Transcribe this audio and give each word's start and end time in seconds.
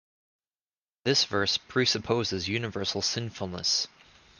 This 1.05 1.25
verse 1.25 1.57
presupposes 1.59 2.47
universal 2.49 3.03
sinfulness. 3.03 3.87